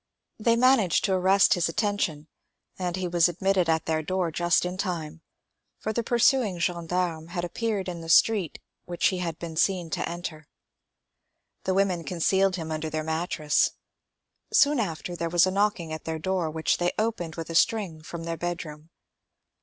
[0.39, 2.27] They managed to arrest his attention,
[2.79, 5.21] and he was admitted at their door just in time,
[5.77, 10.09] for the pursuing gendarmes had appeared in the street which he had been seen to
[10.09, 10.47] enter.
[11.65, 13.73] The women concealed him under their mattress.
[14.51, 18.01] Soon after there was a knocking at their door, which they opened with a string
[18.01, 18.89] from their bed room.